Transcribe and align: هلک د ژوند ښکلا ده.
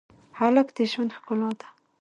هلک 0.39 0.67
د 0.75 0.77
ژوند 0.91 1.11
ښکلا 1.17 1.49
ده. 1.59 1.67